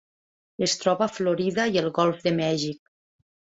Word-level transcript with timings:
Es 0.67 0.73
troba 0.83 1.05
a 1.07 1.09
Florida 1.17 1.67
i 1.77 1.79
el 1.83 1.93
Golf 2.01 2.27
de 2.27 2.35
Mèxic. 2.43 2.83